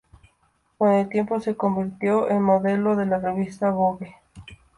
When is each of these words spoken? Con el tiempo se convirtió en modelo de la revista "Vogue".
Con 0.79 0.93
el 0.93 1.09
tiempo 1.09 1.39
se 1.41 1.53
convirtió 1.55 2.27
en 2.27 2.41
modelo 2.41 2.95
de 2.95 3.05
la 3.05 3.19
revista 3.19 3.69
"Vogue". 3.69 4.15